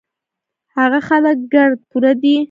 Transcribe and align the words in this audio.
هغه 0.77 0.99
خلک 1.07 1.37
ګړد 1.53 1.79
پوره 1.89 2.11
دي 2.21 2.35